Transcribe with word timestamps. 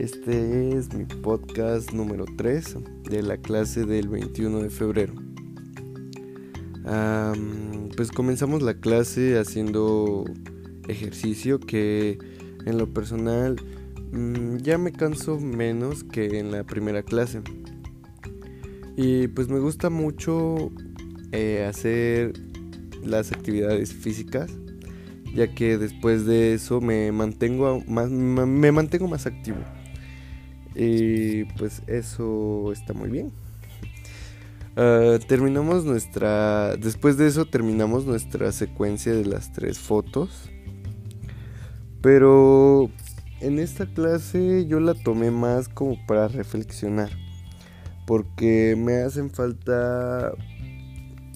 Este 0.00 0.78
es 0.78 0.94
mi 0.94 1.04
podcast 1.04 1.92
número 1.92 2.24
3 2.38 2.78
de 3.10 3.22
la 3.22 3.36
clase 3.36 3.84
del 3.84 4.08
21 4.08 4.60
de 4.60 4.70
febrero. 4.70 5.12
pues 7.98 8.10
comenzamos 8.10 8.62
la 8.62 8.72
clase 8.80 9.38
haciendo 9.38 10.24
ejercicio 10.88 11.60
que 11.60 12.16
en 12.64 12.78
lo 12.78 12.94
personal 12.94 13.56
mm, 14.10 14.56
ya 14.62 14.78
me 14.78 14.90
canso 14.90 15.38
menos 15.38 16.02
que 16.02 16.38
en 16.38 16.50
la 16.50 16.64
primera 16.64 17.02
clase. 17.02 17.42
Y 18.96 19.28
pues 19.28 19.50
me 19.50 19.58
gusta 19.58 19.90
mucho 19.90 20.72
eh, 21.32 21.66
hacer 21.68 22.32
las 23.04 23.32
actividades 23.32 23.92
físicas 23.92 24.50
ya 25.34 25.54
que 25.54 25.76
después 25.76 26.24
de 26.24 26.54
eso 26.54 26.80
me 26.80 27.12
mantengo 27.12 27.82
más, 27.86 28.10
me 28.10 28.72
mantengo 28.72 29.06
más 29.06 29.26
activo. 29.26 29.58
Y 30.74 31.44
pues 31.56 31.82
eso 31.86 32.72
está 32.72 32.92
muy 32.92 33.10
bien. 33.10 33.32
Ah, 34.76 35.18
terminamos 35.26 35.84
nuestra. 35.84 36.76
Después 36.76 37.16
de 37.16 37.26
eso 37.26 37.44
terminamos 37.46 38.06
nuestra 38.06 38.52
secuencia 38.52 39.12
de 39.12 39.24
las 39.24 39.52
tres 39.52 39.78
fotos. 39.78 40.50
Pero 42.02 42.90
en 43.40 43.58
esta 43.58 43.86
clase 43.86 44.66
yo 44.66 44.80
la 44.80 44.94
tomé 44.94 45.30
más 45.30 45.68
como 45.68 45.96
para 46.06 46.28
reflexionar. 46.28 47.10
Porque 48.06 48.74
me 48.76 49.02
hacen 49.02 49.30
falta 49.30 50.32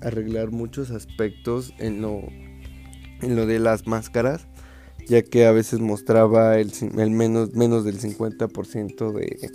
arreglar 0.00 0.50
muchos 0.50 0.90
aspectos 0.90 1.74
en 1.78 2.00
lo 2.02 2.22
en 3.22 3.34
lo 3.34 3.46
de 3.46 3.58
las 3.58 3.86
máscaras, 3.86 4.46
ya 5.06 5.22
que 5.22 5.46
a 5.46 5.52
veces 5.52 5.80
mostraba 5.80 6.58
el, 6.58 6.70
menos, 7.10 7.54
menos 7.54 7.84
del 7.84 8.00
50% 8.00 9.12
de, 9.12 9.50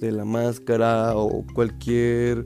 de 0.00 0.12
la 0.12 0.24
máscara 0.24 1.16
o 1.16 1.44
cualquier 1.54 2.44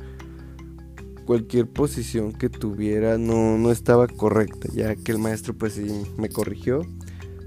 cualquier 1.29 1.67
posición 1.67 2.33
que 2.33 2.49
tuviera 2.49 3.19
no, 3.19 3.59
no 3.59 3.71
estaba 3.71 4.07
correcta, 4.07 4.67
ya 4.73 4.97
que 4.97 5.13
el 5.13 5.19
maestro 5.19 5.53
pues 5.53 5.75
sí 5.75 6.05
me 6.17 6.31
corrigió, 6.31 6.87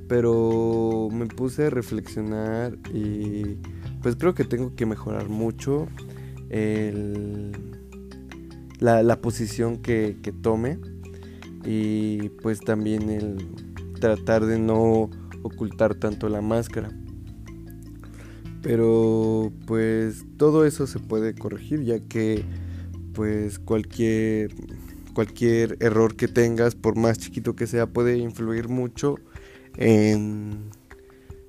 pero 0.07 1.09
me 1.11 1.25
puse 1.25 1.65
a 1.65 1.69
reflexionar 1.71 2.77
y 2.93 3.57
pues 4.03 4.15
creo 4.17 4.35
que 4.35 4.43
tengo 4.43 4.75
que 4.75 4.85
mejorar 4.85 5.29
mucho 5.29 5.87
el, 6.49 7.53
la, 8.79 9.01
la, 9.01 9.19
posición 9.19 9.77
que, 9.77 10.15
que 10.21 10.31
tome 10.31 10.77
y 11.65 12.29
pues 12.43 12.59
también 12.59 13.09
el 13.09 13.70
tratar 14.01 14.45
de 14.45 14.59
no 14.59 15.09
ocultar 15.43 15.95
tanto 15.95 16.27
la 16.27 16.41
máscara. 16.41 16.91
Pero 18.61 19.53
pues 19.65 20.25
todo 20.35 20.65
eso 20.65 20.85
se 20.85 20.99
puede 20.99 21.33
corregir 21.33 21.83
ya 21.83 22.01
que 22.01 22.43
pues 23.13 23.57
cualquier 23.57 24.53
cualquier 25.13 25.77
error 25.79 26.15
que 26.15 26.27
tengas 26.27 26.75
por 26.75 26.97
más 26.97 27.17
chiquito 27.17 27.55
que 27.55 27.67
sea 27.67 27.87
puede 27.87 28.17
influir 28.17 28.69
mucho 28.69 29.15
en, 29.77 30.69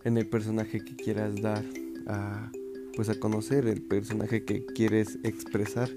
en 0.04 0.16
el 0.16 0.28
personaje 0.28 0.80
que 0.80 0.96
quieras 0.96 1.40
dar 1.42 1.64
a 2.06 2.50
pues 2.94 3.08
a 3.08 3.18
conocer 3.18 3.66
el 3.66 3.82
personaje 3.82 4.44
que 4.44 4.64
quieres 4.66 5.18
expresar. 5.22 5.88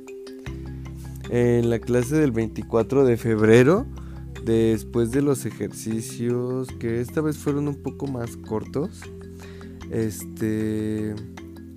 En 1.29 1.69
la 1.69 1.79
clase 1.79 2.15
del 2.15 2.31
24 2.31 3.03
de 3.05 3.17
febrero 3.17 3.85
Después 4.45 5.11
de 5.11 5.23
los 5.23 5.45
ejercicios, 5.45 6.67
que 6.79 7.01
esta 7.01 7.19
vez 7.21 7.37
fueron 7.37 7.67
un 7.67 7.81
poco 7.81 8.05
más 8.05 8.37
cortos, 8.37 9.01
este, 9.89 11.15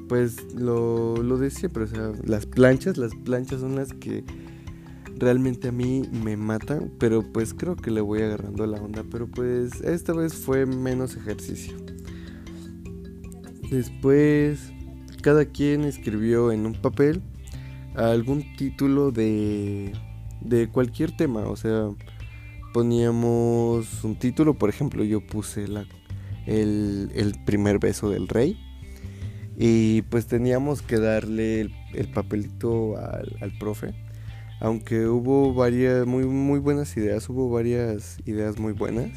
pues 0.06 0.52
lo, 0.55 1.16
lo 1.16 1.38
de 1.38 1.50
siempre, 1.50 1.84
o 1.84 1.87
sea, 1.87 2.12
las 2.25 2.44
planchas, 2.44 2.98
las 2.98 3.15
planchas 3.15 3.60
son 3.60 3.75
las 3.75 3.94
que 3.94 4.22
realmente 5.16 5.69
a 5.69 5.72
mí 5.72 6.03
me 6.12 6.37
matan, 6.37 6.93
pero 6.98 7.22
pues 7.32 7.54
creo 7.54 7.75
que 7.75 7.91
le 7.91 8.03
voy 8.03 8.20
agarrando 8.20 8.66
la 8.66 8.81
onda, 8.81 9.03
pero 9.10 9.26
pues 9.26 9.81
esta 9.81 10.12
vez 10.12 10.34
fue 10.34 10.66
menos 10.66 11.16
ejercicio. 11.16 11.75
Después, 13.70 14.72
cada 15.22 15.47
quien 15.47 15.84
escribió 15.84 16.53
en 16.53 16.66
un 16.66 16.75
papel 16.75 17.22
algún 17.94 18.44
título 18.56 19.10
de, 19.10 19.93
de 20.41 20.69
cualquier 20.69 21.16
tema, 21.16 21.41
o 21.48 21.56
sea, 21.56 21.88
poníamos 22.73 24.05
un 24.05 24.17
título, 24.17 24.55
por 24.55 24.69
ejemplo, 24.69 25.05
yo 25.05 25.21
puse 25.27 25.67
el, 26.47 27.34
primer 27.45 27.79
beso 27.79 28.11
del 28.11 28.29
rey. 28.29 28.59
Y 29.56 30.03
pues 30.03 30.27
teníamos 30.27 30.83
que 30.83 30.99
darle 30.99 31.62
el, 31.93 32.09
papelito 32.12 32.97
al, 32.97 33.53
profe. 33.59 33.95
Aunque 34.61 35.06
hubo 35.06 35.55
varias 35.55 36.06
muy, 36.06 36.25
muy 36.25 36.61
buenas 36.61 36.97
ideas, 36.97 37.29
hubo 37.29 37.51
varias 37.51 38.19
ideas 38.25 38.59
muy 38.59 38.73
buenas. 38.73 39.11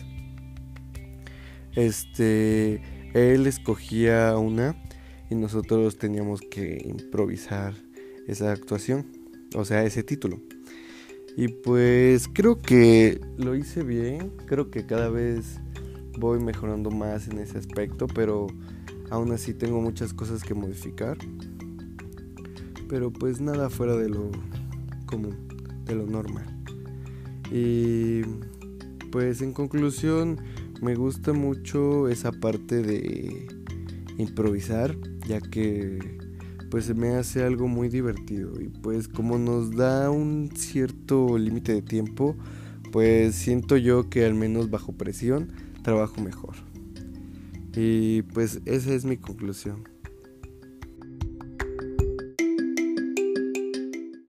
Este, 1.75 2.81
él 3.13 3.47
escogía 3.47 4.37
una 4.37 4.75
y 5.29 5.35
nosotros 5.35 5.97
teníamos 5.97 6.41
que 6.41 6.83
improvisar 6.85 7.73
esa 8.27 8.51
actuación, 8.51 9.05
o 9.55 9.65
sea, 9.65 9.83
ese 9.83 10.03
título. 10.03 10.41
Y 11.37 11.47
pues 11.47 12.27
creo 12.27 12.61
que 12.61 13.21
lo 13.37 13.55
hice 13.55 13.83
bien, 13.83 14.31
creo 14.45 14.69
que 14.69 14.85
cada 14.85 15.09
vez 15.09 15.59
voy 16.19 16.39
mejorando 16.39 16.91
más 16.91 17.27
en 17.27 17.39
ese 17.39 17.57
aspecto, 17.57 18.07
pero 18.07 18.47
aún 19.09 19.31
así 19.31 19.53
tengo 19.53 19.81
muchas 19.81 20.13
cosas 20.13 20.43
que 20.43 20.53
modificar. 20.53 21.17
Pero 22.89 23.11
pues 23.11 23.39
nada 23.39 23.69
fuera 23.69 23.95
de 23.95 24.09
lo 24.09 24.31
común, 25.05 25.37
de 25.85 25.95
lo 25.95 26.05
normal. 26.05 26.45
Y 27.49 28.21
pues 29.11 29.41
en 29.41 29.53
conclusión, 29.53 30.37
me 30.81 30.95
gusta 30.95 31.33
mucho 31.33 32.09
esa 32.09 32.31
parte 32.31 32.81
de 32.81 33.47
improvisar, 34.17 34.97
ya 35.27 35.39
que 35.39 35.99
pues 36.71 36.85
se 36.85 36.93
me 36.93 37.15
hace 37.15 37.43
algo 37.43 37.67
muy 37.67 37.89
divertido 37.89 38.59
y 38.61 38.69
pues 38.69 39.09
como 39.09 39.37
nos 39.37 39.75
da 39.75 40.09
un 40.09 40.49
cierto 40.55 41.37
límite 41.37 41.73
de 41.73 41.81
tiempo, 41.81 42.35
pues 42.93 43.35
siento 43.35 43.75
yo 43.75 44.09
que 44.09 44.25
al 44.25 44.33
menos 44.33 44.69
bajo 44.69 44.93
presión 44.93 45.51
trabajo 45.83 46.21
mejor. 46.21 46.55
Y 47.75 48.21
pues 48.23 48.61
esa 48.65 48.93
es 48.93 49.03
mi 49.03 49.17
conclusión. 49.17 49.90